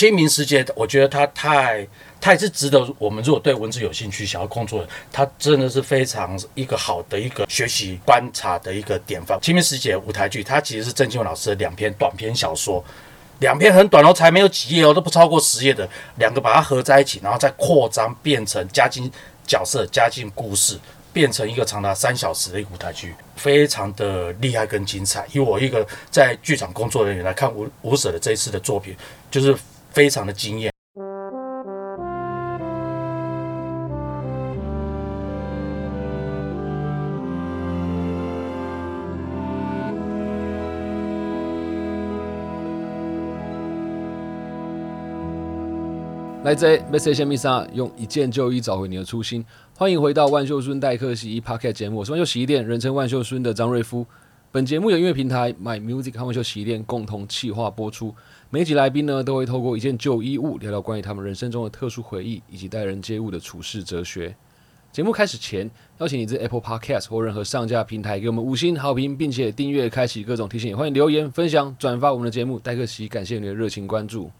[0.00, 1.86] 清明时节，我觉得它太，
[2.18, 9.38] 太是值得我们如果对文字有兴趣、想要工作的，它真的是非常一个好的一个学习观察的一个典范。
[9.42, 12.82] 清明时节舞台剧，它其实是郑清文老师的两篇短篇小说，
[13.40, 15.86] 两篇很短哦，才没有几页哦，都不超过十页的，
[16.16, 19.12] 两个把它合在一起，然后再扩张变成加进
[19.46, 20.80] 角色、加进故事。
[21.12, 25.26] 变成一个长达三小时的一个舞台剧，非常的厉害跟精彩。
[25.32, 28.96] 以我一个在剧场工作人员来看吴吴舍的这一次的作品，
[29.28, 29.52] 就是
[29.90, 30.72] 非常的惊艳。
[46.42, 49.44] 来自 Message 米莎，用一件旧衣找回你的初心。
[49.76, 54.06] 欢迎回到万秀孙代客洗衣 Podcast 节目，我是万秀洗衣店，人称万秀孙的张瑞夫。
[54.52, 58.12] 本节目由音乐平台 My Music 和万秀洗衣店共同企划播出。
[58.50, 64.34] 每集来宾呢，都会透过一件旧衣物，聊聊关于他们人生中的特殊回忆，以及待人接物的处事哲学。
[64.90, 70.76] 节目开始前，邀请你在 Apple Podcast 或任何上架平台给我们五星好评，并且订阅、开启各种提醒。
[70.76, 72.58] 欢迎留言、分享、转发我们的节目。
[72.58, 74.32] 代客洗衣，感谢你的热情关注。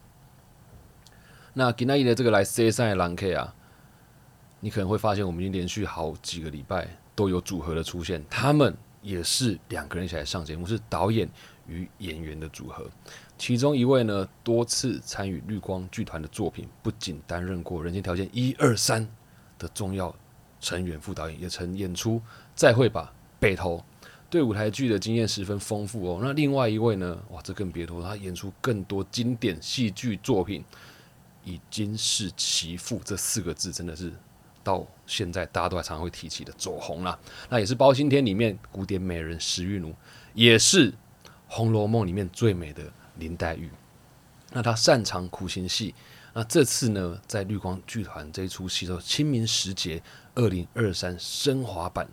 [1.52, 3.54] 那今天的这个来 C 三的狼 K 啊，
[4.58, 11.28] 你可能会发现，我们已经连续好几个礼拜都有组合的出现，他们也是两个人一起来上节目，是导演
[11.66, 12.88] 与演员的组合。
[13.38, 19.08] 其中一位呢，多次参与绿光剧团的作品，不仅担任过《人间条件》一二三
[19.58, 20.14] 的重要
[20.60, 22.16] 成员、副导演，也曾演出
[22.54, 23.78] 《再会吧，北投》，
[24.28, 26.20] 对舞台剧的经验十分丰富哦。
[26.22, 30.64] 那另外一位呢，哇，这更别说，他演出更多经典戏剧作品。
[31.42, 34.12] 以金氏其父这四个字，真的是
[34.62, 37.18] 到现在大家都还常常会提起的走红了。
[37.48, 39.94] 那也是包青天里面古典美人石玉奴，
[40.34, 40.92] 也是
[41.48, 42.82] 红楼梦里面最美的
[43.16, 43.70] 林黛玉。
[44.52, 45.94] 那她擅长苦情戏，
[46.32, 50.02] 那这次呢，在绿光剧团这一出戏的清明时节
[50.34, 52.08] 二零二三升华版，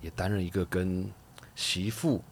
[0.00, 1.10] 也担任一个跟
[1.54, 2.22] 媳妇。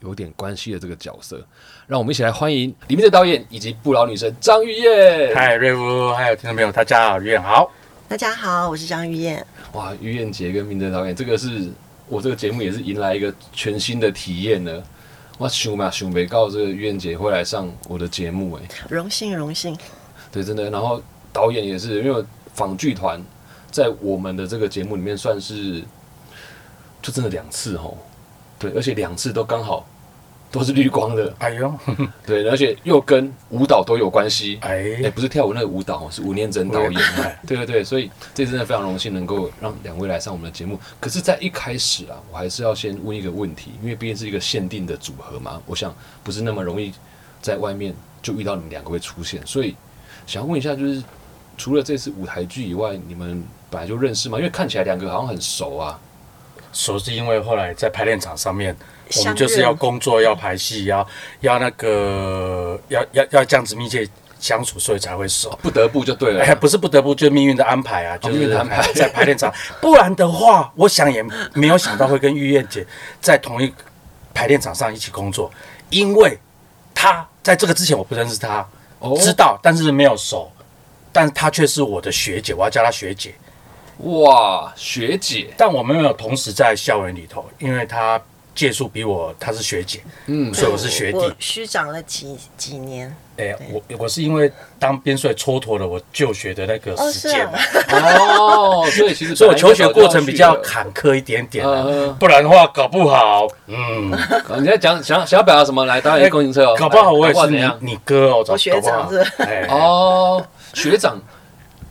[0.00, 1.44] 有点关系的这个角色，
[1.86, 5.34] 让我们一起来欢迎里面的导演以及不老女神张玉燕。
[5.34, 7.72] 嗨，瑞夫，还有听众朋友，大家好，玉燕好。
[8.08, 9.44] 大家好，我是张玉燕。
[9.72, 11.68] 哇，玉燕姐跟明哲导演，这个是
[12.06, 14.80] 我这个节目也是迎来一个全新的体验呢。
[15.38, 19.76] 哇，熊嘛熊没告这个玉燕姐会来上我的节目，哎，荣幸荣幸。
[20.30, 20.70] 对，真的。
[20.70, 21.02] 然后
[21.32, 22.24] 导演也是，因为
[22.54, 23.20] 仿剧团
[23.72, 25.82] 在我们的这个节目里面算是
[27.02, 27.92] 就真的两次哦。
[28.56, 29.84] 对，而且两次都刚好。
[30.58, 31.72] 都是绿光的，哎呦，
[32.26, 37.02] 对，而且又跟舞蹈都有关系，哎，哎，不是跳舞那个舞蹈，是吴念真导演，
[37.46, 40.78] 对对对，所以这真的非常荣幸能够让两位来上我们的节目。
[40.98, 46.92] 可是，在一开始啊，我还是要先问一个问题，因为毕竟是一个限定的组合嘛，我想不是那么容易
[47.40, 49.74] 在外面就遇到你们两个会出现，所以
[50.26, 51.02] 想要问一下，就是
[51.56, 54.38] 除了这次舞台剧以外，你们本来就认识吗？
[54.38, 55.98] 因为看起来两个好像很熟啊，
[56.76, 58.76] 熟是因为后来在排练场上面。
[59.18, 61.06] 我们就是要工作，要排戏，要
[61.38, 64.04] 要那个，要要要这样子密切
[64.40, 65.56] 相处，所以才会熟。
[65.62, 69.54] 不得不就对了，哎，不是不得不，就是命运的安排啊，就是安排在排练场。
[69.80, 72.84] 不然的话，我想也没有想到会跟玉燕姐
[73.20, 73.72] 在同一
[74.34, 75.48] 排练场上一起工作，
[75.90, 76.36] 因为
[76.92, 78.66] 她在这个之前我不认识她，
[79.20, 80.50] 知道，但是没有熟，
[81.12, 83.32] 但她却是我的学姐，我要叫她学姐。
[83.98, 88.20] 哇，学姐，但我们没有同时在校园里头，因为她。
[88.54, 93.14] 届数比我，她是学姐，嗯，所以我是学弟，虚长了几几年。
[93.36, 97.58] 哎，我我是因为当编帅蹉跎了我就学的那个时间嘛。
[97.90, 101.66] 哦， 所以其实 所以我求学过程比较坎坷一点点，
[102.18, 104.10] 不然的话搞不好，嗯，
[104.58, 105.84] 你在讲想想要表达什么？
[105.84, 109.18] 来，导演公行车哦，搞不好我也是你你哥哦，我学长是，
[109.68, 110.42] 哦，
[110.72, 111.20] 学长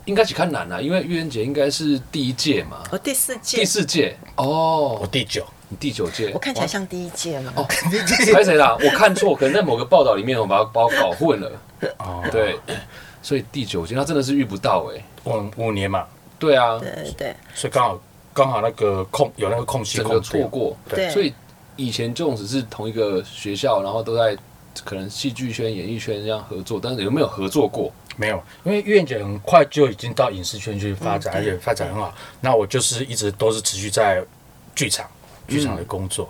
[0.06, 5.46] 应该去看难了，因为玉恩姐应该是第一届嘛，我第四届，第四届，哦，我第九。
[5.68, 7.52] 你第九届，我看起来像第一届吗？
[7.56, 7.66] 哦，
[8.24, 8.78] 猜谁啦？
[8.80, 11.52] 我看错，可能在某个报道里面，我把把我搞混了。
[11.98, 12.56] 哦，对，
[13.24, 16.06] 所以第九届他真的是遇不到哎，五五年嘛。
[16.38, 18.00] 对啊，对对，所以刚好
[18.32, 20.78] 刚好那个空有那个空隙，整个错过。
[20.88, 21.34] 对，所以
[21.76, 24.38] 以前就只是同一个学校，然后都在
[24.84, 27.92] 可能戏剧圈、演艺圈这样合作，但是有没有合作过？
[28.18, 32.14] 没有，因为苑姐很快就已经到影视圈去发展，而且发展很好。
[32.42, 34.24] 那我就是一直都是持续在
[34.76, 35.10] 剧场。
[35.48, 36.28] 剧场的工作，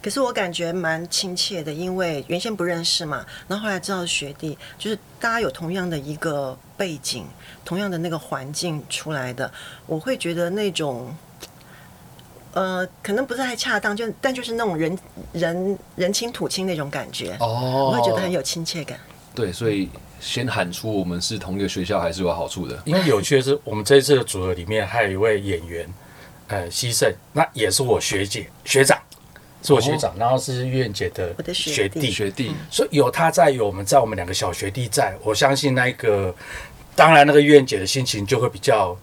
[0.00, 7.26] 可是我感觉蛮亲切的，因为原先不认识嘛，然后后来知道学弟，就是大家有同样的一个背景，
[7.64, 9.52] 同样的那个环境出来的，
[9.84, 11.12] 我会觉得那种，
[12.52, 14.96] 呃，可能不是太恰当，就但就是那种人
[15.32, 18.96] 人人亲土亲那种感觉，哦，我会觉得很有亲切感。
[19.36, 19.88] 对，所以
[20.18, 22.82] 先喊出我们是同一个学校还是有好处的。
[22.86, 25.86] 因为有趣的是，我们这一次的组合里面还有一位演员，
[26.48, 28.98] 呃，西盛，那也是我学姐学长，
[29.62, 36.34] 是我学长，然后是月姐的我的学弟学弟，所以有他在，有我们在，我们两个小学弟在，我相信那个，
[36.94, 38.96] 当然那个月姐的心情就会比较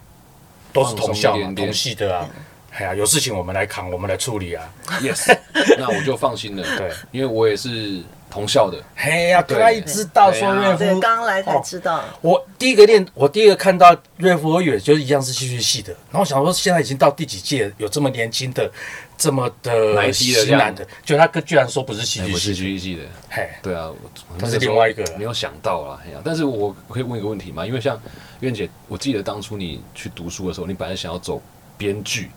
[0.74, 2.29] 都是同校同系的啊，
[2.71, 4.68] 哎呀，有事情我们来扛，我们来处理啊
[5.00, 5.38] ，yes，
[5.77, 6.63] 那我就放心了。
[6.75, 8.01] 对，因为我也是
[8.33, 18.71] 同校的，嘿呀，对他一知道说岳对，父刚来才哦知道，我第一个练，我第一个看到瑞夫，我以为就是一样是戏剧系的，然后想说现在已经到第几届，有这么年轻的，
[19.15, 23.01] 这么的哪一批的这样型男的，就他居然说不是戏哎，剧系的，戏剧系的。
[23.30, 23.91] 嘿，对啊，
[24.39, 26.00] 他是另外一个没有想到啦。
[26.03, 27.63] 哎呀，但是我可以问一个问题吗？
[27.63, 28.01] 因为像
[28.39, 31.39] 苑姐，我记得当初你去读书的时候，你本来想要走
[31.77, 32.31] 编剧，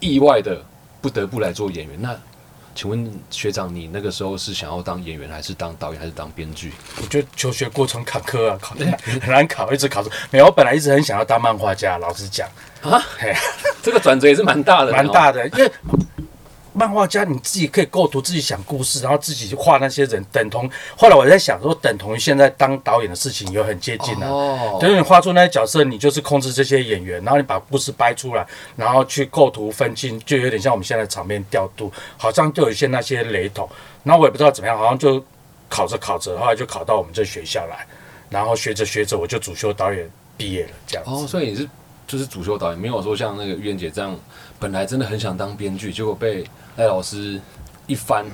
[0.00, 0.58] 意外的
[1.02, 2.00] 不得不来做演员。
[2.00, 2.18] 那
[2.74, 6.72] 请问学长，你那个时候是想要当演员，还是当导演，还是当编剧？
[7.00, 8.84] 我觉得求学过程坎坷啊，考得
[9.20, 10.46] 很难考，一直考出没有。
[10.46, 12.48] 我本来一直很想要当漫画家，老实讲
[12.82, 13.34] 啊，嘿，
[13.82, 15.72] 这个转折也是蛮大的，蛮大的，因为
[16.74, 24.28] 漫画家你自己可以构图，自己想故事，然后自己画那些人，等同后来我在想说，等同于现在当导演的事情有很接近啊。
[24.28, 24.78] 哦。
[24.80, 33.68] 就是你画出那些角色，你就是控制这些演员，然后你把故事掰出来，然后去构图分镜，就有点像我们现在的场面调度，好像就有一些那些雷同。
[34.02, 35.24] 然后我也不知道怎么样，好像就
[35.68, 37.86] 考着考着，后来就考到我们这学校来，
[38.28, 41.10] 然后学着学着，我就主修导演毕业了，这样子。
[41.10, 41.68] 哦，所以你是
[42.06, 44.14] 就是主修导演，没有说像那个玉燕姐这样，
[44.58, 46.44] 本来真的很想当编剧，结果被
[46.76, 47.40] 赖老师
[47.86, 48.24] 一翻，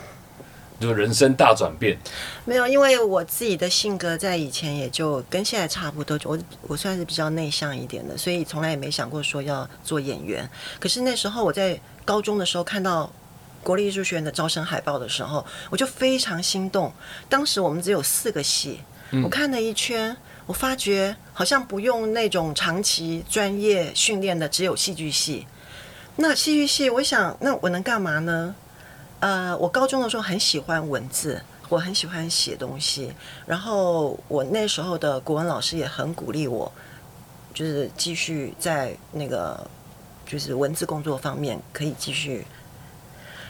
[0.79, 1.99] 就人生大转变。
[2.45, 10.49] 没有，因为我自己的性格在以前也就跟现在差不多，我我算是比较内向一点的，所以从来也没想过说要做演员。
[10.79, 13.13] 可是那时候我在高中的时候看到
[13.63, 16.93] 国立艺术学院的招生海报的时候，我就非常心动。
[17.29, 18.81] 当时我们只有四个系，
[19.25, 25.47] 我看了一圈，我发觉好像不用那种长期专业训练的，只有戏剧系。
[26.23, 28.55] 那戏剧系，我想，那我能干嘛呢？
[29.21, 31.41] 呃，我高中的时候很喜欢文字，
[31.71, 33.11] 我很喜欢写东西，
[33.47, 36.71] 然后我那时候的国文老师也很鼓励我，
[37.55, 39.67] 就是继续在那个
[40.27, 42.47] 就是文字工作方面可以继续。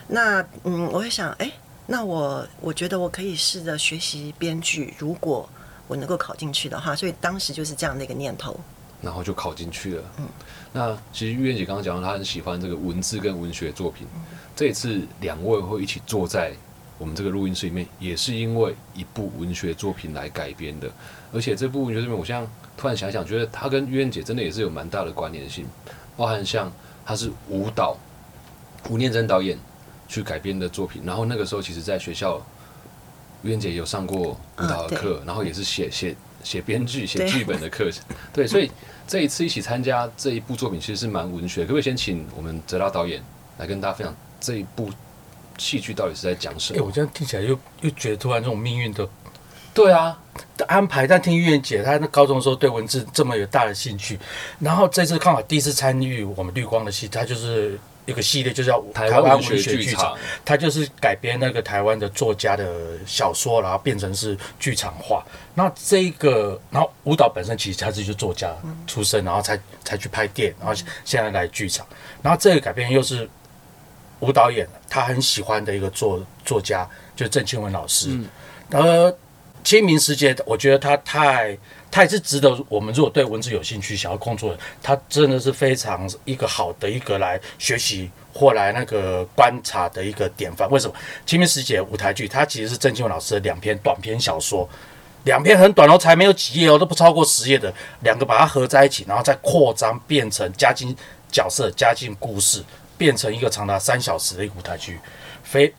[0.07, 1.51] 那嗯，我会想，哎，
[1.87, 5.49] 那我我觉得我可以试着学习编剧，如果
[5.89, 8.57] 我能够考进去的话，所以当时就是这样的一个念头。
[9.03, 10.03] 然后就考进去了。
[10.19, 10.27] 嗯，
[10.73, 14.07] 那其实玉燕姐刚刚讲到，她很喜欢这个文字跟文学作品。
[14.55, 16.53] 这一次两位会一起坐在
[16.99, 20.91] 我们这个录音室里面，也是因为一部文学作品来改编的。
[21.33, 25.67] 而且这部文学作品，我现在突然想想，觉得它跟玉燕姐真的也是有蛮大的关联性，
[26.17, 26.71] 包含像
[27.07, 27.97] 它是舞蹈
[28.89, 29.59] 吴念真导演
[30.09, 32.41] 去改编的作品，然后那个时候其实在学校，
[33.43, 38.03] 玉燕姐有上过舞蹈的课，然后也是写写写编剧、写剧本的课程。
[38.33, 38.71] 对，所以
[39.07, 41.63] 这一次一起参加这一部作品，其实是蛮文学。
[41.63, 43.23] 可不可以先请我们泽拉导演
[43.59, 44.91] 来跟大家分享这一部
[45.59, 46.87] 戏剧到底是在讲什哎、么？
[46.87, 49.09] 我这样听起来又又觉得突然这种命运的
[49.73, 50.19] 对啊，
[50.57, 54.19] 的安排，但听玉燕姐她那高中的时候对文字这么有大的兴趣，
[54.59, 65.25] 然后这次刚好第一次参与我们绿光的戏，她就是一个系列，就叫台湾文学剧剧场，它就是改编那个台湾的作家的小说，然后变成是剧场化。
[65.55, 68.51] 那这一个，然后舞蹈本身其实他是就作家
[68.87, 71.87] 出身，然后才才去拍电影，然后现在来剧场。
[72.23, 73.29] 然后这个改编又是
[74.21, 78.19] 舞蹈演他很喜欢的一个作作家，就是郑清文老师。
[78.71, 79.15] 呃，
[79.63, 81.57] 清明时节，我觉得他太，
[81.91, 90.71] 它也是值得我们如果对文字有兴趣、想要工作的，他真的是非常一个好的一个来学习或来那个观察的一个典范。
[90.71, 90.95] 为什么？
[91.27, 94.69] 清明时节舞台剧，它其实是郑清文老师的两篇短篇小说，
[95.25, 100.95] 两篇很短哦，才没有几页哦，都不超过十页的，两个把它合在一起，然后再扩张变成加进
[101.33, 102.63] 角色、加进故事，
[102.97, 104.99] 变成一个长达三小时的一个舞台剧，
[105.43, 105.75] 非。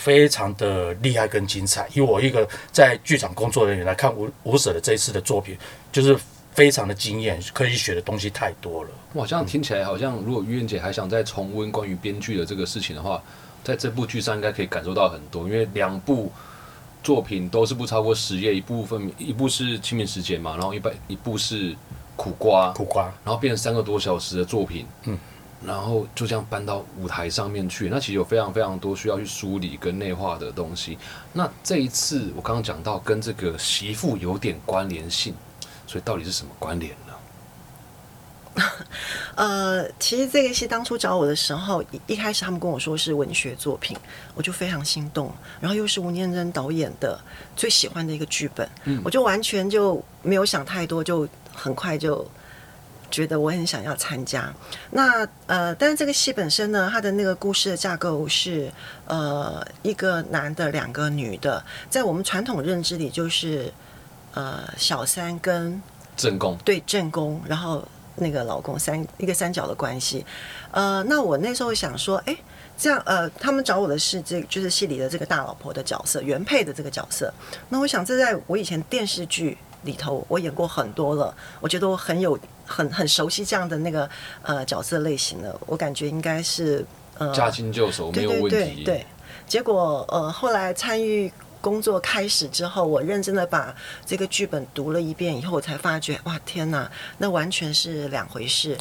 [0.00, 1.86] 非常的厉害跟精彩。
[1.94, 5.56] 以我一个在剧场工作人员来看吴吴舍的这一次的作品，
[5.92, 6.18] 就是
[6.52, 8.90] 非常的惊艳，可以学的东西太多了。
[9.14, 13.22] 哇，这样听起来好像，如果于燕姐还想再重温关于编剧的这个事情的话，
[13.62, 16.32] 在这部剧上应该可以感受到很多，因为两部
[17.02, 21.72] 作品都是不超过十页，一部分一部是《清明时节》嘛，然后一百一部是
[22.16, 25.18] 《苦瓜》，苦瓜，然后变成三个多小时的作品，嗯，
[25.64, 30.98] 然后就这样搬到舞台上面去，那其实有非常非常多需要去梳理跟内化的东西。
[31.32, 35.34] 那这一次我刚刚讲到跟这个媳妇有点关联性，
[35.86, 38.64] 所以到底是什么关联呢？
[39.36, 43.96] 呃，其实这个戏当初找我的时候，一一开始他们跟我说是文学作品，
[44.34, 45.32] 我就非常心动。
[45.60, 47.18] 然后又是吴念真导演的
[47.54, 52.28] 最喜欢的一个剧本，嗯我就完全就没有想太多，就很快就
[53.10, 54.52] 觉得我很想要参加。
[54.90, 58.72] 那呃，但是这个戏本身呢，它的那个故事的架构是
[59.06, 63.72] 呃一个男的，两个女的，在我们传统认知里就是
[64.34, 65.82] 呃小三跟
[66.16, 67.86] 正宫对正宫，然后
[68.16, 70.24] 那个老公三一个三角的关系。
[70.70, 72.36] 呃，那我那时候想说，哎，
[72.76, 77.32] 这样呃，他们找我的是这就是戏里的这个大老婆的角色，原配的这个角色。
[77.68, 82.38] 那我想这在我以前电视剧里头我演过很多了，我觉得我很有
[82.70, 84.08] 很很熟悉这样的那个
[84.42, 86.86] 呃角色类型的，我感觉应该是
[87.18, 88.48] 呃驾轻就熟，没有问题。
[88.48, 89.06] 对对，
[89.48, 93.74] 结果呃后来参与工作开始之后，我认真的把
[94.06, 98.78] 这个剧本读了一遍以后，我才发觉哇天哪，那完全是两回事。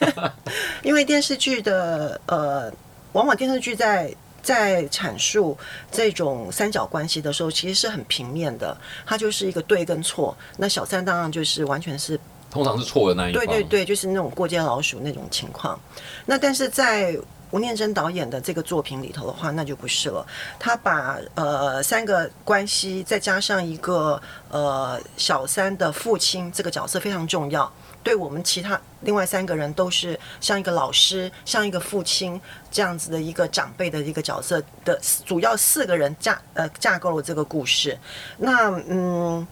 [0.84, 2.70] 因为电视剧的呃，
[3.12, 4.14] 往往电视剧在。
[4.42, 5.58] 在阐述
[5.90, 10.36] 这种三角关系的时候，其实是很平面的，它就是一个对跟错。
[10.58, 12.16] 那小三当然就是完全是
[12.56, 13.44] 通常是错的那一方。
[13.44, 15.78] 对对对，就是那种过街老鼠那种情况。
[16.24, 17.14] 那但是在
[17.50, 20.26] 吴念真导演的这个作品里头的话，那就不是了。
[20.58, 24.20] 他把呃三个关系，再加上一个
[24.50, 27.70] 呃小三的父亲这个角色非常重要。
[28.02, 37.98] 对我们其他另外三个人都是像一个老师、像一个父亲这样子的一个长辈的一个角色的主要四个人架呃架构了这个故事。
[38.38, 39.46] 那嗯，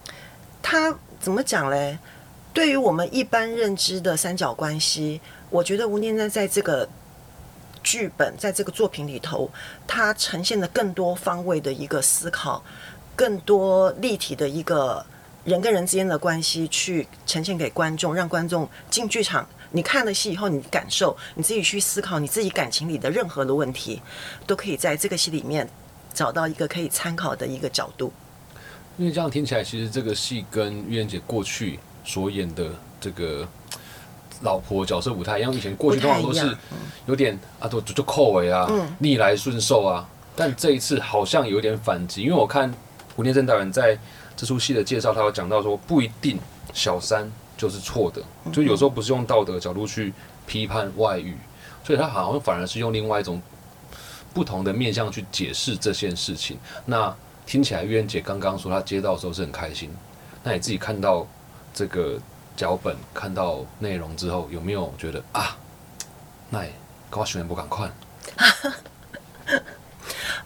[0.62, 1.98] 他怎么讲嘞？
[2.54, 5.20] 对于我们一般认知的三角关系，
[5.50, 6.88] 我觉得吴念真在这个
[7.82, 9.50] 剧本在这个作品里头，
[9.88, 12.62] 它呈现了更多方位的一个思考，
[13.16, 15.04] 更多立体的一个
[15.44, 19.44] 人跟人之间的关系，去呈现给观众，让观众进剧场。
[19.72, 24.00] 你看了戏以后，你感受，你自己去思考你自己感情里的任何的问题，
[24.46, 25.68] 都可以在这个戏里面
[26.14, 28.12] 找到一个可以参考的一个角度。
[28.96, 32.66] 因为这样听起来，其实这个戏跟玉燕姐过去所演的
[33.00, 33.46] 这个
[34.42, 35.52] 老婆角色不太一样。
[35.52, 36.56] 以前过去通常都是
[37.06, 40.08] 有点啊，就就扣尾啊，嗯逆来顺受啊。
[40.36, 42.72] 但这一次好像有点反击，因为我看
[43.16, 43.98] 胡念真导演在
[44.36, 46.38] 这出戏的介绍，他有讲到说，不一定
[46.72, 48.20] 小三就是错的，
[48.52, 50.12] 就有时候不是用道德角度去
[50.44, 51.36] 批判外遇，
[51.84, 53.40] 所以他好像反而是用另外一种
[54.32, 56.58] 不同的面向去解释这件事情。
[56.84, 57.14] 那
[57.46, 59.88] 听起来玉燕姐刚刚说她接到的时候是很开心，
[60.42, 61.24] 那你自己看到
[61.74, 62.18] 这个
[62.56, 65.56] 脚本、看到内容之后，有没有觉得啊，
[66.48, 66.72] 那也
[67.10, 67.92] 跟我选不敢看？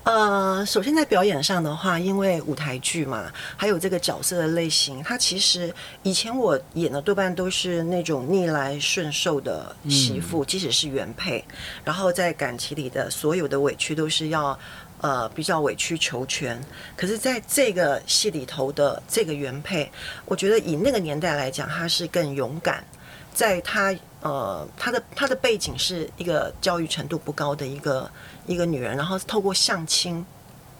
[0.04, 11.44] 呃，首先在表演上的话，因为舞台剧嘛，还有这个角色的类型，它其实以前我演的多半都是那种逆来顺受的媳妇，即使是原配，
[11.84, 14.58] 然后在感情里的所有的委屈都是要
[15.00, 16.60] 呃比较委曲求全。
[16.96, 19.90] 可是在这个戏里头的这个原配，
[20.24, 22.84] 我觉得以那个年代来讲，她是更勇敢。
[23.32, 28.10] 在她呃，她的她的背景是一个教育程度不高的一个
[28.46, 30.26] 一个女人，然后透过相亲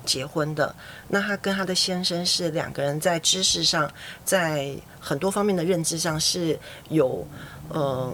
[0.04, 0.74] 结婚的。
[1.06, 3.88] 那她跟她的先生是两个人在知识上，
[4.24, 6.58] 在很多方面的认知上是
[6.88, 7.24] 有
[7.72, 8.12] 嗯、呃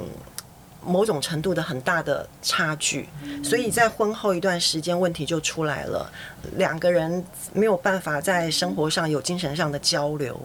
[0.87, 3.09] 某种程度的很大的差距，
[3.43, 6.11] 所以在婚后一段时间问题就出来了，
[6.57, 10.41] 两个人没有办法在生活上有精神上的交流，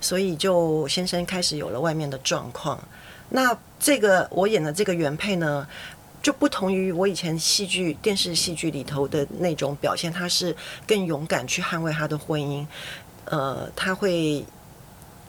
[0.00, 2.82] 所以就先生开始有了外面的状况。
[3.30, 5.66] 那这个我演的这个原配呢，
[6.22, 10.54] 就不同于我以前戏剧、电视戏剧里头的那种表现，他是
[10.86, 12.66] 更勇敢去捍卫他的婚姻，
[13.24, 14.44] 呃，他会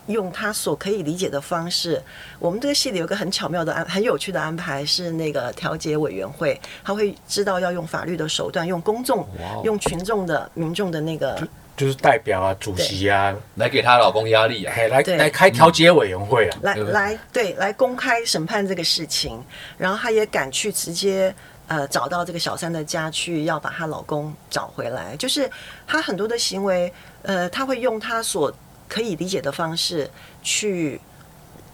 [0.07, 2.01] 用他所可以理解的方式。
[2.39, 9.27] 我们这个戏里有个很巧妙的安、很有趣的安排，是那个调解委员会，他会知道要用法律的手段，用公众、
[9.63, 11.47] 用群众的民众的那个
[11.77, 14.74] 就是代表啊、主席啊，来给她老公压力啊！
[14.77, 16.57] 哎，来来开调解委员会啊。
[16.62, 19.43] 来来对来公开审判这个事情，
[19.77, 21.35] 然后她也敢去直接
[21.67, 25.17] 呃找到这个小三的家去，要把她老公找回来。
[25.17, 25.50] 就是
[25.85, 26.93] 她很多的行为，
[27.24, 28.50] 呃，她会用她所
[28.88, 30.10] 可以理解的方式
[30.44, 31.00] 去，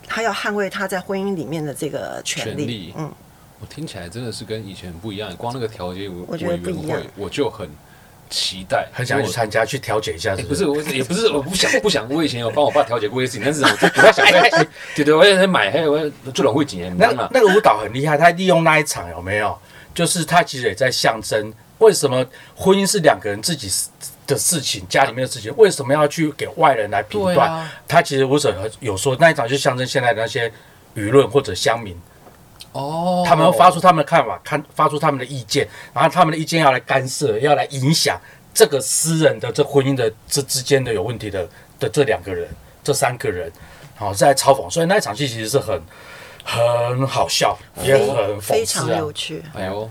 [0.07, 2.65] 他要捍卫他在婚姻里面的这个权利。
[2.65, 3.11] 权利嗯，
[3.59, 7.69] 我听起来真的是跟以前不一样，光那个调解委我觉得委员不一样会，我就很
[8.29, 10.47] 期待，很想去参加去调解一下，是是？
[10.47, 12.09] 欸不是，我 也不是，我不想不想。
[12.09, 14.69] 我以前有帮我爸调解过一些事情，但是我就不太想再去。
[14.95, 17.29] 对对，我也在买，还有我做人会几年，你知道吗？
[17.31, 19.57] 那那个舞蹈很厉害，他利用那一场有没有？
[19.93, 22.25] 就是他其实也在象征为什么
[22.55, 23.69] 婚姻是两个人自己
[24.31, 27.51] 的事情，家里面的事情，为什么要去给外人来评断？
[27.51, 30.51] 啊，他其实我者有说那一场就象征现在的那些
[30.95, 31.95] 舆论或者乡民，
[32.71, 38.19] 哦他们发出他们的看法，看发出他们的意见，然后他们的意见要来干涉，要来影响
[38.53, 41.47] 这个私人的这婚姻的这之间的有问题的
[41.79, 42.47] 的这两个人，
[42.83, 43.51] 这三个人，
[43.95, 45.81] 好在嘲讽，所以那一场戏其实是很
[46.43, 49.13] 很好笑，也很非讽刺啊常有。
[49.13, 49.43] 趣。
[49.53, 49.89] 哎呦，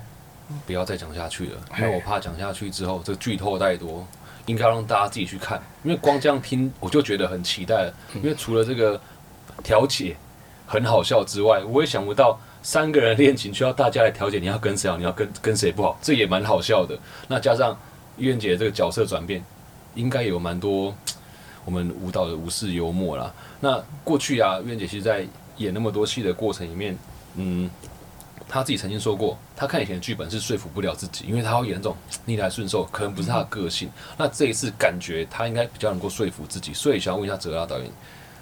[0.67, 4.07] 不要再讲下去了，因为我怕讲下去之后，这剧透太多，
[4.51, 5.63] 应该让大家自己去看。
[5.83, 7.95] 因为光这样听，我就觉得很期待了。
[8.17, 9.01] 因为除了这个
[9.63, 10.17] 调解
[10.67, 16.99] 很好笑之外，我也想不到三个人恋情需要大家来调解，你要跟谁好，你要跟跟谁不好，这也蛮好笑的。
[17.29, 17.77] 那加上
[18.19, 19.43] 玉燕姐这个角色转变，
[19.95, 20.95] 应该有蛮多
[21.65, 23.33] 我们舞蹈的无视幽默啦。
[23.61, 25.25] 那过去啊，玉燕姐其实在
[25.57, 26.97] 演那么多戏的过程里面，
[27.37, 27.71] 嗯，
[28.53, 33.89] 他自己曾经说过，他看以前的剧本是说服不了自己，因为他要演那种逆来顺受，可能不是他的个性。
[34.17, 37.89] 那这一次感觉他应该比较能够说服自己，所以想要问一下泽拉导演，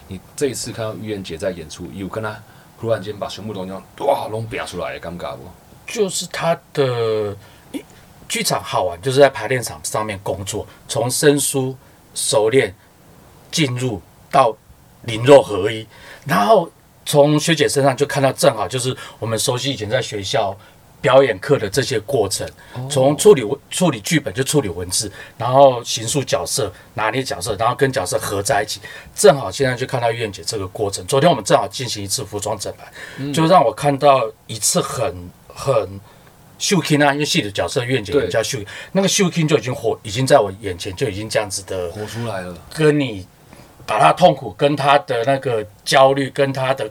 [0.07, 2.35] 你这一次看到玉燕姐在演出，有跟她
[2.81, 5.43] 突然间把全部都那样哇拢表出来，尴尬不？
[5.87, 7.37] 就是他的
[8.29, 11.77] 剧场好玩，就是在排练场上面工作，从生疏、
[12.15, 12.75] 熟练
[13.51, 14.01] 进入
[14.31, 14.57] 到
[15.03, 15.87] 灵肉合一，
[16.25, 16.71] 然后
[17.09, 20.55] 从学姐身上就看到正好就是我们熟悉以前在学校
[21.01, 22.47] 表演课的这些过程，
[22.91, 28.79] 从处理文处理剧本就处理文字，然后形塑角色、拿捏角色，然后跟角色合在一起，
[29.15, 31.03] 正好现在就看到燕姐这个过程。
[31.07, 35.99] 昨天我们正好进行一次服装整排，就让我看到一次很很。
[36.59, 38.59] 秀 king 啊，因为戏的角色院姐叫秀，
[38.91, 43.25] 那个秀 king 就已经活，已经在我眼前就已经这样子的活出来了，跟你
[43.89, 46.87] 把他痛苦、跟他的那个焦虑、跟他的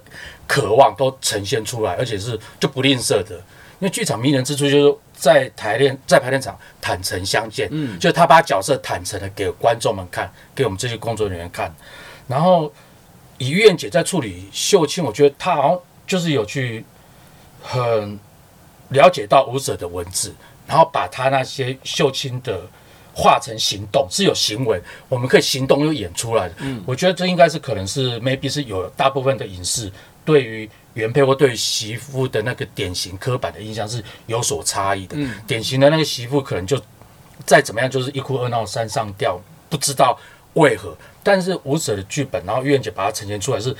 [0.47, 3.35] 渴望都呈现出来，而且是就不吝啬的。
[3.79, 11.71] 因为剧场迷人之处就是在排练在排练场坦诚相见，嗯，就是他把角色坦诚的给观众们看，给我们这些工作人员看。
[12.27, 12.73] 然后
[13.37, 16.83] 以玉燕姐在处理秀清，我觉得她好像就是有去
[17.61, 18.19] 很
[18.89, 20.33] 了解到舞者的文字，
[20.65, 22.61] 然后把他那些秀清的
[23.17, 26.55] 化成行动，是有行为，我们可以行动又演出来的。
[26.59, 29.91] 嗯，我觉得这应该是可能是 maybe 是有大部分的影视
[30.23, 35.15] 对于原配或对于媳妇的那个典型刻板的印象是有所差异的。
[35.17, 36.79] 嗯，典型的那个媳妇可能就
[37.43, 40.15] 再怎么样就是一哭二闹三上吊，不知道
[40.53, 40.95] 为何。
[41.23, 43.75] 但是舞者的剧本，然后玉燕姐把它呈现出来是。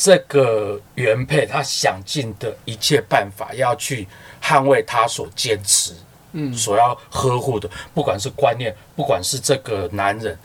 [0.00, 4.06] 这个原配他想尽的一切办法要去
[4.40, 5.92] 捍卫他所坚持，
[6.32, 10.38] 嗯，所要呵护的，不管是观念，不管是这个男人，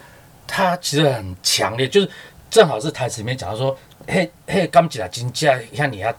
[0.48, 2.10] 他其实很强烈，就是
[2.50, 6.14] 正好是台词里面讲到说，嘿嘿，刚起来金价，像你要，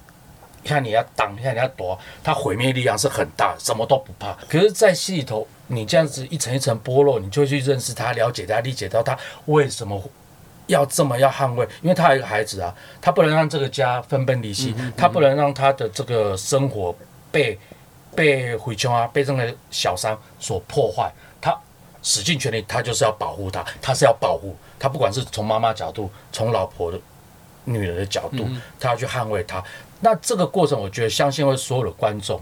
[0.65, 4.33] 像你要挡，像你要躲，他毁灭力量是很大，什么都不怕。
[4.49, 10.03] 可是，在戏里头，你这样子一层一层剥落，你就会去认识他，了解他，理解到他为什么。
[10.67, 16.97] 要这么要捍卫，因为他有一个孩子啊，他不能让这个家分崩离析，他不能让他的这个生活
[17.31, 17.59] 被
[18.15, 21.13] 被回琼啊，被这个小三所破坏。
[21.41, 21.55] 他
[22.03, 26.99] 使尽全力，他就是要保护他，他是要保护他，不管是从妈妈角度，从老婆的
[27.65, 28.47] 女人的角度，
[28.79, 29.63] 他要去捍卫他。
[30.01, 32.41] 那这个过程，我觉得相信会所有的观众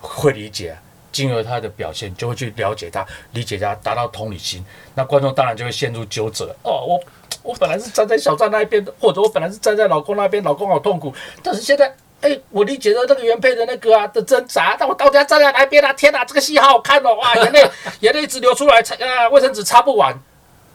[0.00, 0.82] 会理解、啊。
[1.12, 4.64] 进而他的表现，就会去了解他、理解他，达到同理心。
[4.94, 6.54] 那观众当然就会陷入纠葛。
[6.62, 7.00] 哦，我
[7.42, 11.12] 我本来是站在小站那一边的，或者我本来是站在老公那边，老公好痛苦。
[11.42, 15.92] 但是现在，哎，我理解了那个原配的那个啊的挣扎，但我到底要站在哪边啊？
[15.92, 17.14] 天哪，这个戏好好看哦！
[17.14, 20.18] 哇， 眼泪眼泪一直流出来，擦啊，卫生纸擦不完。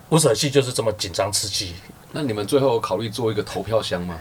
[0.09, 1.75] 无舍戏就是这么紧张刺激。
[2.11, 4.19] 那你们最后考虑做一个投票箱吗？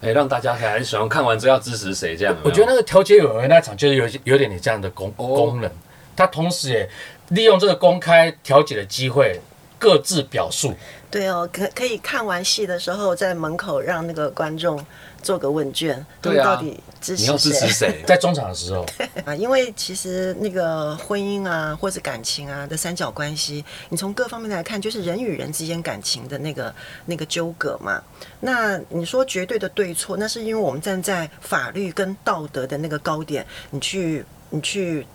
[0.00, 2.36] 哎，让大家很喜欢看完之后要支持谁这样？
[2.44, 5.70] 我觉得那个调解委员会那场就是有有点你这样的功、哦功能，
[6.16, 6.88] 他同时也
[7.28, 9.40] 利用这个公开调解的机会，
[9.78, 10.74] 各自表述。
[11.10, 14.84] 对哦，可可以看完戏的时候，在门口让那个观众
[15.22, 18.02] 做个问卷，他们对啊到底支持你要支持谁谁？
[18.06, 18.84] 在中场的时候，
[19.24, 19.34] 啊？
[19.34, 26.74] 因为其实那个婚姻啊，或是感情啊的三角关系，你从各方面来看，就是人与人之间感情的那个
[27.06, 28.02] 那个纠葛嘛。
[28.40, 35.06] 那你说绝对的对错，那是因为我们站在法律跟道德的那个高点，你去你去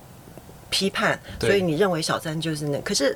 [0.72, 3.16] 批判，所以你认为小三就是那，可是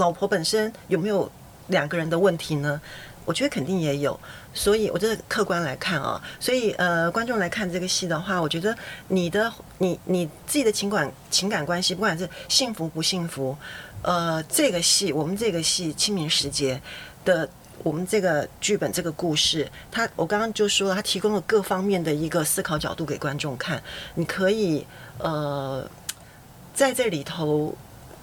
[0.00, 1.30] 老婆本身有没有
[1.68, 2.80] 两个人的问题呢？
[3.26, 4.18] 我觉得肯定也有，
[4.54, 8.74] 所以我这个客观来看啊，所以呃，观众来看这个戏的话，我觉得
[9.08, 13.56] 你的你你自己的情感情感关系，不管是幸福不幸福，
[14.02, 16.80] 呃，这个戏我们这个戏《清明时节》
[17.26, 17.48] 的
[17.84, 23.80] 我们这个剧本这个故事，它我刚刚就说了，它提供了各方面的一个思考角度给观众看，
[24.14, 24.84] 你可以
[25.18, 25.88] 呃
[26.74, 27.76] 在这里头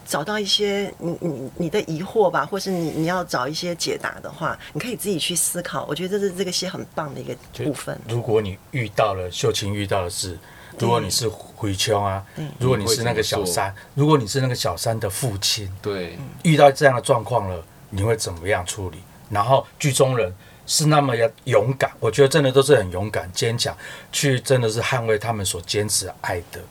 [0.07, 5.85] 找到一些你你你的疑惑吧，或是你你要找一些解答的话，你可以自己去思考。
[5.85, 7.99] 我觉得这是这个戏很棒的一个部分。
[8.07, 10.39] 如果你遇到了秀琴遇到的是，
[10.79, 12.23] 如果你是回秋啊，
[12.57, 18.99] 如果你是那个小三，如果你是那个小三的父亲，对，遇到这样的状况了，你会怎么样处理？
[19.29, 20.33] 然后剧中人
[20.65, 23.75] 是那么要勇敢，我觉得真的都是很勇敢、坚强，
[24.11, 26.61] 去真的是捍卫他们所坚持爱的。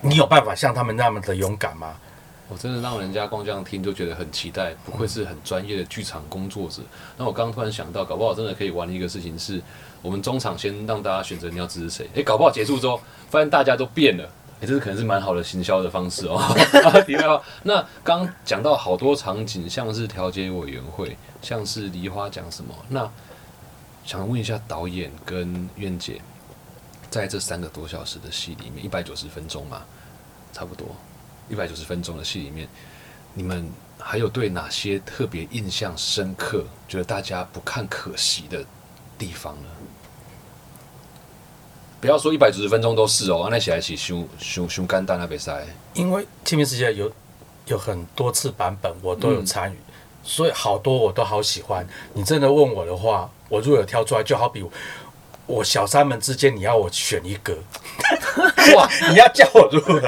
[0.00, 1.94] 你有办法像他们那么的勇敢吗？
[2.50, 6.82] 我真的让人家光这样听就觉得很期待，不愧是很专业的剧场工作者。
[7.16, 9.62] 那我刚刚突然想到，搞不好真的可以玩一个事情，是
[10.02, 12.10] 我们中场先让大家选择你要支持谁。
[12.14, 14.24] 诶，搞不好结束之后发现大家都变了，
[14.60, 16.42] 诶，这是可能是蛮好的行销的方式哦。
[17.06, 23.08] 题外话，那刚讲到好多场景，像是调解委员会，像是梨花讲什么，那
[24.04, 26.20] 想问一下导演跟苑姐，
[27.10, 29.82] 在这三个多小时的戏里面，一百九十分钟嘛，
[30.52, 30.88] 差不多。
[31.50, 32.66] 一百九十分钟的戏里面，
[33.34, 38.64] 你们还有对哪些特别印象深刻、觉得大家不看可惜的
[39.18, 39.68] 地方呢？
[42.00, 47.12] 不要说一百九十分钟都是哦，那起来起熊熊熊肝胆那比赛，因为《清明时节》有
[47.66, 49.76] 有很多次版本，我都有参与，
[50.22, 51.86] 所以好多我都好喜欢。
[52.14, 54.64] 你真的问我的话，我如果有挑出来，就好比
[55.46, 57.54] 我小三们之间，你要我选一个，
[58.74, 60.00] 哇， 你要叫我如何？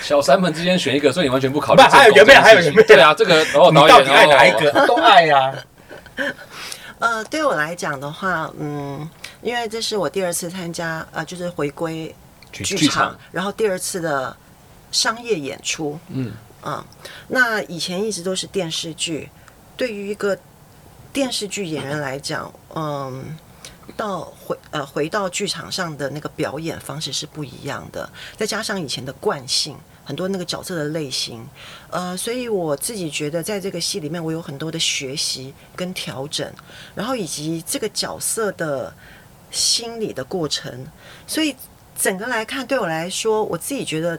[0.00, 1.82] 小三们之间选一个，所以你完全不考虑。
[1.82, 2.40] 还有有没有？
[2.40, 2.86] 还有有没有？
[2.86, 4.70] 对啊，这个然后到底爱哪一个？
[4.86, 5.54] 都爱呀。
[6.98, 9.08] 呃，对我来讲的话，嗯，
[9.42, 12.14] 因为这是我第二次参加，呃，就是回归
[12.52, 14.36] 剧场，然后第二次的
[14.90, 15.98] 商业演出。
[16.08, 16.84] 嗯啊，
[17.28, 19.28] 那以前一直都是电视剧，
[19.76, 20.36] 对于一个
[21.12, 23.36] 电视剧演员来讲，嗯。
[23.96, 31.46] 到回呃回到剧场上的那个表演方式是不一样的，再加上以前的惯性，很多那个角色的类型，
[31.90, 36.52] 呃，所以我自己觉得在这个戏里面，我有很多的学习跟调整，
[36.94, 38.92] 然后以及这个角色的
[39.50, 40.86] 心理的过程，
[41.26, 41.54] 所以
[41.96, 44.18] 整个来看，对我来说，我自己觉得。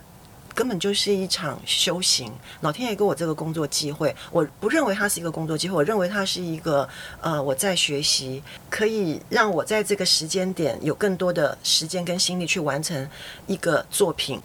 [0.60, 6.86] 根本就是一场修行，老天爷给我这个工作机会，我不认为它是一个工作机会，我认为它是一个
[7.22, 13.10] 呃，我在学习，可以让我在这个时间点有更多的时间跟心力去完成
[13.48, 14.42] 一个作品，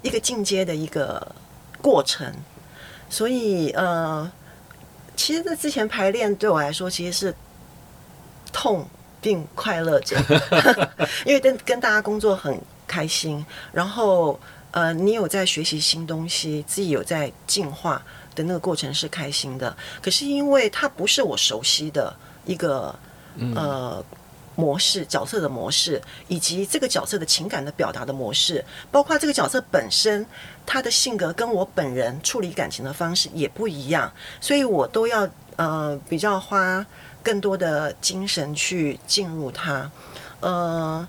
[0.00, 1.30] 一个进阶的一个
[1.82, 2.32] 过程。
[3.10, 4.32] 所以呃，
[5.14, 7.34] 其实在之前排练对我来说其实是
[8.50, 8.88] 痛
[9.20, 10.16] 并快乐着，
[11.26, 13.44] 因为跟跟大家工作很开心，
[13.74, 14.40] 然后。
[14.72, 18.00] 呃，你有在学习新东西，自己有在进化
[18.36, 19.76] 的那个过程是开心的。
[20.00, 22.14] 可是因为它不是我熟悉的
[22.46, 22.94] 一个
[23.56, 24.04] 呃
[24.54, 30.24] 模式，角色的模式，以及这个角色的情感的表达的模式，包括这个角色本身
[30.64, 36.86] 他的性格跟我本人处理感情的方式也不一样，所以我都要呃比较花
[37.24, 39.90] 更多的精神去进入它。
[40.38, 41.08] 呃，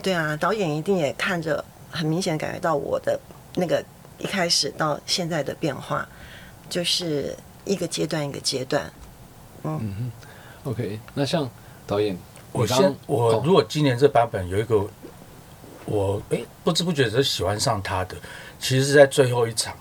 [0.00, 1.64] 对啊，导演一定也看着。
[1.92, 3.20] 很明显感觉到我的
[3.54, 3.84] 那个
[4.18, 6.08] 一开始到现在的变化，
[6.70, 8.90] 就是一个阶段一个阶段。
[9.62, 10.10] 嗯
[10.64, 10.98] ，OK。
[11.14, 11.48] 那像
[11.86, 12.18] 导演，
[12.50, 14.84] 我先我如果今年这版本有一个
[15.84, 18.16] 我哎不知不觉就喜欢上他的，
[18.58, 19.72] 其实是在最后一场。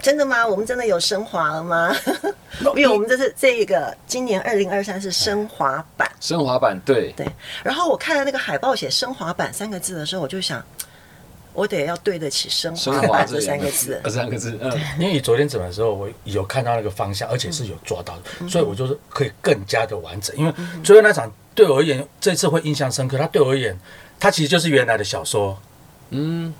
[0.00, 0.46] 真的吗？
[0.46, 1.94] 我们真的有升华了吗？
[2.76, 7.26] 因为我们这是这一个今年二零二三是升华版，升华版对对。
[7.64, 10.64] 然后我看到那个海报写“升华版”三个字的时候，我就想。
[11.56, 14.58] 我得要对得起“升华”这三个字，这三个字。
[14.60, 20.36] 嗯，因为你昨天整的时候，我有看到那个方向，而且是有抓到的，所以我就是可以更加的完整。
[20.36, 20.52] 因为
[20.84, 23.16] 最后那场对我而言，这次会印象深刻。
[23.16, 23.74] 他对我而言，
[24.20, 25.58] 他其实就是原来的小说，
[26.10, 26.52] 嗯，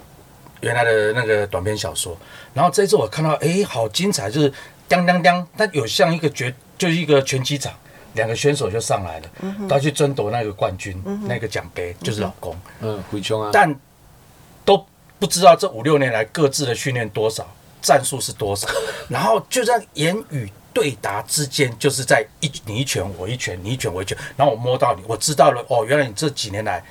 [0.63, 2.17] 原来的那个短篇小说。
[2.55, 4.51] 然后这次我看到，哎，好精彩，就是
[4.89, 7.71] 当当当，它有像一个决，就是一个拳击场，
[8.15, 9.29] 两个选手就上来了，
[9.69, 13.79] 他去争夺那个冠军，那个奖杯就是老公，嗯，回胸啊，但。
[15.19, 17.47] 都不知道这五六年来各自的训练多少，
[17.81, 18.69] 战术是多少，
[19.09, 26.85] 然后就在言语对答之间，就是在一你一拳我一拳，你一拳我一拳，然后我摸到你，我知道了哦，原来你这几年来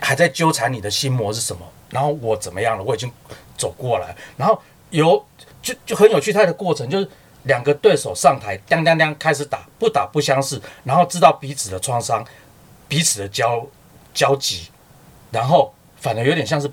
[0.00, 3.12] 还在纠缠你的心魔是什么，然后我怎么样了，我已经
[3.56, 5.22] 走过来，然后有
[5.62, 7.08] 就就很有趣，它的过程就是
[7.42, 12.24] 两个对手上台，当当当开始打，不打不相识，然后知道彼此的创伤，
[12.88, 13.66] 彼此的交
[14.14, 14.68] 交集，
[15.30, 16.70] 然后反而有点像是。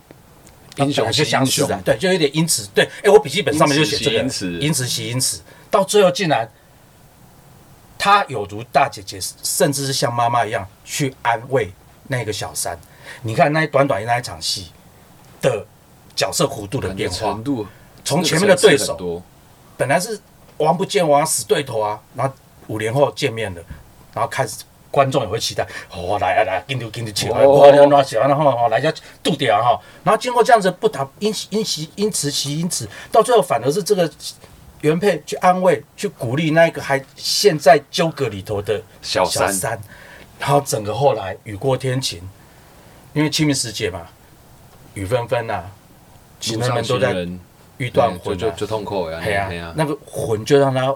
[0.78, 6.50] 英雄就相似的，对，就有点因此，对，哎，我笔记本上面就写这个，因此，因此，其因此，到最后竟然，
[7.98, 11.72] 他有如大姐姐，甚至是像妈妈一样去安慰
[12.08, 12.78] 那个小三。
[13.22, 14.72] 你看那短短那一场戏
[15.42, 15.66] 的
[16.16, 17.40] 角色弧度的变化，
[18.04, 19.22] 从前面的对手
[19.78, 20.20] 本来是
[20.58, 22.34] 王不见王死对头啊，然后
[22.68, 23.62] 五年后见面了，
[24.14, 24.58] 然后开始
[24.96, 34.10] 观众也会期待，哦来啊来啊，进入进入起来，哦哇那那喜欢然后哦来家度掉哈，然后经过这样子不打因因其因此其因此，到最后反而是这个
[34.80, 39.78] 原配去安慰去鼓励那个还陷在纠葛里头的小三三，
[40.40, 42.22] 然后整个后来雨过天晴，
[43.12, 44.08] 因为清明时节嘛，
[44.94, 45.62] 雨纷纷呐，
[46.40, 47.28] 情人们都在
[47.78, 50.96] 欲断魂啊，就就就痛苦呀，那个魂就让它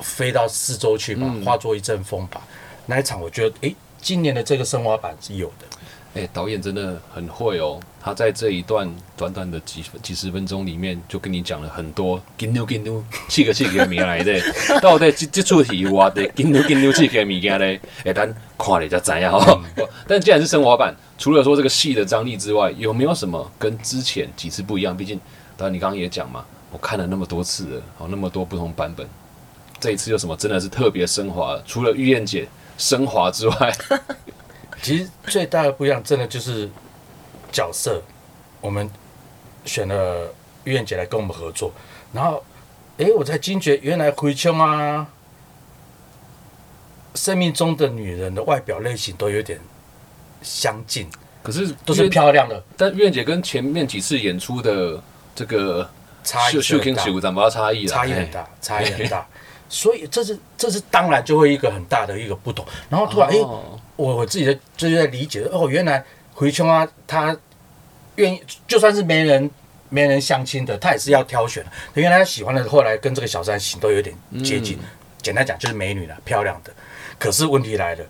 [0.00, 2.40] 飞到四周去嘛，嗯化作一阵风吧。
[2.86, 5.66] 那一场我觉得，诶，今年的这个升华版是有的。
[6.14, 14.40] 哎、导演真的很会哦，他在这一段短短的几分几十分钟里面，就跟你讲了很多“金牛金牛”七个七个名来的，
[14.80, 17.78] 到底这这出戏我的“金牛金牛”七个物件嘞？
[18.02, 19.60] 哎，咱看了才知呀哈。
[20.08, 24.96] 但既然是升华版，除了说这个戏的张力之外，有没有什么跟之前几次不一样？
[24.96, 25.20] 毕竟，
[25.54, 29.06] 当然你刚刚也讲嘛，我看了那么多次了，哦，那么多不同版本，
[29.78, 31.60] 这一次有什么真的是特别升华？
[31.66, 33.76] 除了玉燕姐升华之外，
[34.82, 36.68] 其实最大的不一样，真的就是
[37.50, 38.02] 角色。
[38.60, 38.90] 我们
[39.64, 40.28] 选了
[40.64, 41.72] 玉燕姐来跟我们合作，
[42.12, 42.42] 然后，
[42.96, 45.06] 诶，我才惊觉原来回琼啊，
[47.14, 49.60] 生命中的女人的外表类型都有点
[50.42, 51.08] 相近，
[51.42, 55.00] 可是都是玉漂亮的，但苑姐跟前面几次演出的
[55.34, 55.88] 这个
[56.24, 57.86] 差异秀秀是很 King 大秀怎么差异。
[57.86, 59.26] 差异很大，差异很大。
[59.68, 62.64] 所以这是这是当然就会一个很大的一个不同。
[62.88, 67.36] 然后突然，哎，哦我我自己的就是在理解哦，原来回琼啊，他
[68.16, 69.50] 愿意就算是没人
[69.88, 71.70] 没人相亲的，他也是要挑选的。
[71.94, 74.78] 原来他喜欢的，后来跟这个小三型都有点接近。
[75.22, 76.72] 简单讲就是美女了，漂亮的。
[77.18, 78.04] 可是问题来了，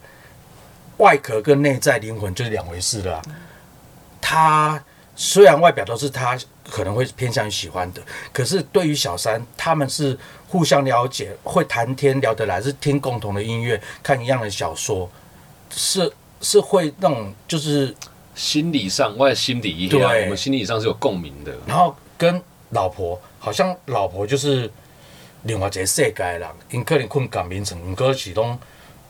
[0.98, 3.22] 外壳跟内在灵魂就是两回事了、啊。
[4.20, 6.36] 他虽然外表都是他
[6.70, 8.02] 可能会偏向于喜欢的，
[8.32, 15.08] 可是对于小三，他们是互相了解，会谈天聊得来，是听共同的音乐，看一样的小说，
[15.70, 17.94] 是是会那种就是，
[18.34, 21.54] 心理上，外心理一对样，我们心理上是有共鸣的。
[21.66, 24.70] 然后跟老婆好像老婆就是
[25.44, 28.58] 另外一个世界的人，因可能困港名城，唔过启动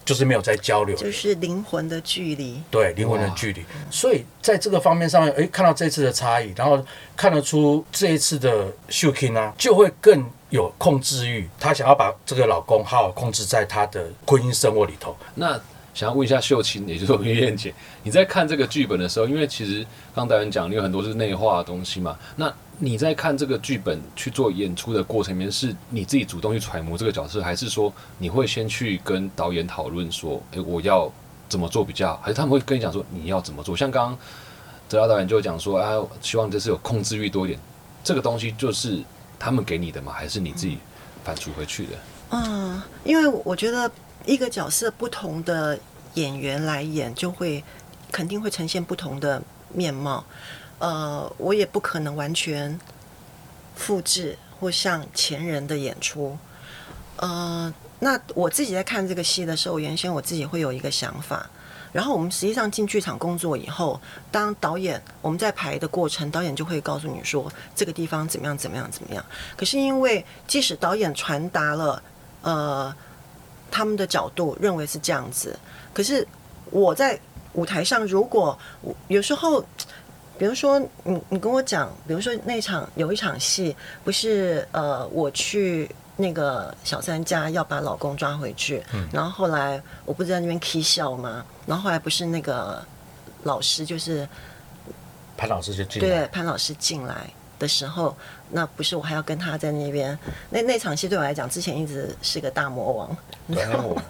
[0.07, 2.63] 就是没有在交流，就是灵魂的距离。
[2.71, 3.63] 对灵魂的距离。
[3.91, 6.83] 所以在这个方面上面，诶，看到这次的差异，然后
[7.17, 15.17] 看得出这一次的秀 king 啊，就会更有控制欲，她想要把这个老公好好控制在她的婚姻生活里头。
[15.35, 15.61] 那
[15.97, 22.19] 想要问一下秀琴， 也就是我们燕姐，你在看这个剧本的时候，因为其实刚导演讲，你有很多是内化的东西嘛。
[22.37, 31.11] 那你在看这个剧本去做演出的过程里面，是你自己主动去揣摩这个角色，还是说你会先去跟导演讨论说，诶，我要
[31.49, 32.21] 怎么做比较好？
[32.23, 33.75] 还是他们会跟你讲说你要怎么做？
[33.75, 34.19] 像刚刚
[34.91, 37.59] 泽拉导演就讲说，啊，希望这次有控制欲多一点，
[38.05, 39.03] 这个东西就是
[39.39, 40.13] 他们给你的吗？
[40.13, 40.77] 还是你自己
[41.25, 41.93] 反刍回去的？
[42.33, 43.91] 嗯，因为我觉得
[44.27, 45.79] 一个角色不同的
[46.15, 47.65] 演员来演，就会
[48.13, 50.25] 肯定会呈现不同的面貌。
[50.79, 52.79] 呃，我也不可能完全
[53.75, 56.37] 复制或像前人的演出。
[57.17, 61.49] 呃，那我自己在看这个戏的时候，原先我自己会有一个想法。
[61.93, 63.99] 然后我们实际上进剧场工作以后，
[64.31, 69.25] 当导演我们在排的过程，导演就会告诉你说这个地方怎么样怎么样怎么样。
[69.57, 72.03] 可是因为即使导演传达了
[72.43, 72.95] 呃
[73.77, 75.55] 他们的角度认为是这样子，
[75.93, 76.27] 可是
[76.71, 77.21] 我在
[77.53, 79.63] 舞台上，如果我有时候，
[80.39, 91.45] 比如说你你跟我讲，比如说那场有一场戏，不是呃我去那个小三家要把老公抓回去，然后后来我不是在那边 k 笑吗？
[91.67, 92.83] 然后后来不是那个
[93.43, 94.27] 老师就是
[95.37, 98.17] 潘老师就进来，对潘老师进来的时候，
[98.51, 100.19] 那不是我还要跟他在那边，
[100.51, 103.17] 那那场戏对我来讲，之前一直是个大魔王，
[103.49, 104.01] 对，那我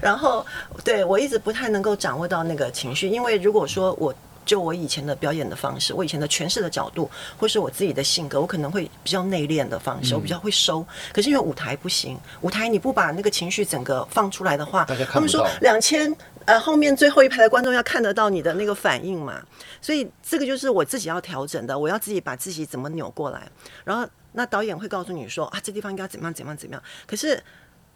[0.00, 0.44] 然后
[0.84, 7.08] 对我一直不太能够掌握到那个情绪，因为如果说我就我以前的表演的方式，我以前的诠释的角度，
[7.38, 10.84] 或是我自己的性格，我可能会比较内敛的方式，我比较会收。
[11.12, 16.12] 可是因为舞台不行，舞台你不把那个情绪整个放出来的话他们说两千
[16.50, 19.40] 呃后面最后一排的观众要看得到你的那个反应嘛，
[19.80, 23.50] 所以这个就是我自己要调整的，我要自己把自己怎么扭过来，
[23.84, 27.42] 然后那导演会告诉你说啊，这地方应该怎么样怎么样怎么样，可是。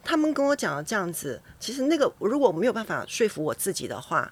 [0.06, 4.30] 他们跟我讲了这样子，其实那个如果没有办法说服我自己的话，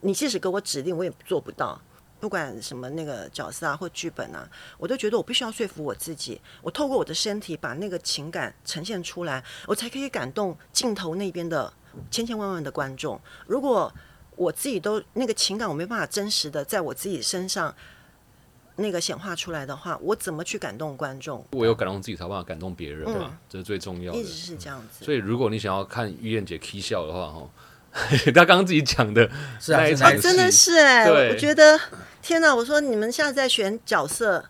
[0.00, 1.80] 你即使给我指令，我也做不到。
[2.18, 11.72] 不管什么那个角色啊或剧本啊，我都觉得我必须要说服我自己，我透过我的身体把那个情感呈现出来，我才可以感动镜头那边的
[12.10, 13.20] 千千万万的观众。
[13.46, 13.92] 如果
[14.36, 17.74] 我自己都那个情感我没办法真实的在我自己身上
[18.76, 21.44] 那个显化出来的话，我怎么去感动观众？
[21.50, 24.22] 我有感动自己，才有办法感动别人嘛，嗯这是最重要的一。
[24.22, 25.04] 直是这样子。
[25.04, 27.50] 所以，如果你想要看玉燕姐 K 笑的话，哈，
[28.32, 31.80] 她刚刚自己讲的是啊那一场是那一真的是哎、对我觉得
[32.22, 32.54] 天哪！
[32.54, 34.44] 我说你们下次在选角色。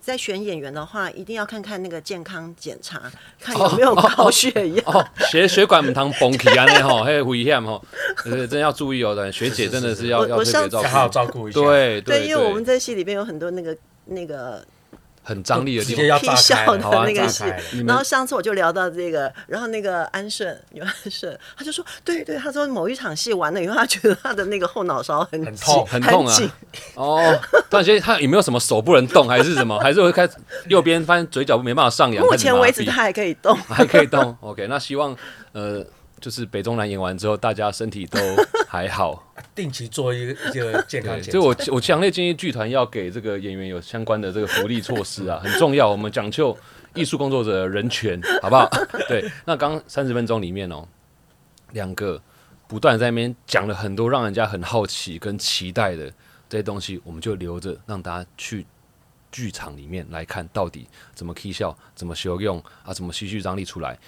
[0.00, 3.00] 在选演员的话，一定要看看那个健康检查，
[3.40, 4.82] 看有没有高血压。
[4.86, 7.82] 哦，血血管唔通崩起啊，那吼， 还有危险吼，
[8.24, 14.64] 呃，真要注意哦，对，学姐真的是要要特别照要好好，照顾一下。，对对，对因为我们在戏里边有很多那个那个
[15.22, 16.08] 很张力的地方直接。
[16.08, 17.44] 要开笑的了，好啊那个戏
[17.86, 26.36] 然后上次我就聊到这个，然后那个安顺有安顺， 他就说，对对，他说某一场戏完了以后，他觉得他的那个后脑勺很很痛很痛啊
[26.94, 29.78] 哦，突然间他有没有什么手不能动，还是什么？
[29.80, 30.34] 还是会开始
[30.68, 32.24] 右边发现嘴角没办法上扬？
[32.24, 33.56] 目前为止他还可以动。
[33.68, 34.36] 还可以动。
[34.40, 35.16] OK，那希望
[35.52, 35.84] 呃，
[36.20, 38.18] 就是北中南演完之后，大家身体都
[38.68, 39.29] 还好。
[39.60, 41.30] 定期做一个一个健康对，检查。
[41.32, 45.90] 所以我我强烈建议剧团要给这个演员有相关的这个福利措施啊， 很重要。
[45.90, 46.56] 我们讲究
[46.94, 48.68] 艺术工作者的人权，好不好？
[49.08, 50.86] 对，那刚三十分钟里面哦，
[51.72, 52.20] 两个
[52.66, 56.10] 不断在那边讲了很多让人家很好奇跟期待的
[56.48, 58.66] 这些东西，我们就留着让大家去
[59.30, 63.98] 剧场里面来看到底怎么 key 笑，怎么修用啊，怎么戏剧张力出来。